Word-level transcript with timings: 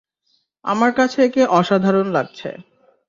আমার 0.65 0.91
কাছে 0.93 1.17
একে 1.23 1.43
অসাধারণ 1.51 2.07
লাগছে। 2.11 2.49